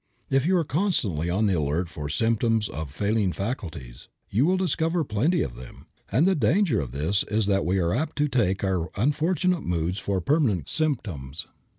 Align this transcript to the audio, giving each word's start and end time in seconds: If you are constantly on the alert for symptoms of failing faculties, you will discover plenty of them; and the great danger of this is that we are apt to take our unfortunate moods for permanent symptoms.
If 0.31 0.47
you 0.47 0.57
are 0.57 0.63
constantly 0.63 1.29
on 1.29 1.45
the 1.45 1.53
alert 1.53 1.87
for 1.87 2.09
symptoms 2.09 2.67
of 2.69 2.89
failing 2.89 3.33
faculties, 3.33 4.07
you 4.31 4.47
will 4.47 4.57
discover 4.57 5.03
plenty 5.03 5.43
of 5.43 5.53
them; 5.55 5.85
and 6.11 6.25
the 6.25 6.33
great 6.33 6.53
danger 6.55 6.79
of 6.81 6.91
this 6.91 7.21
is 7.29 7.45
that 7.45 7.67
we 7.67 7.77
are 7.77 7.93
apt 7.93 8.15
to 8.15 8.27
take 8.27 8.63
our 8.63 8.89
unfortunate 8.95 9.61
moods 9.61 9.99
for 9.99 10.19
permanent 10.19 10.69
symptoms. 10.69 11.45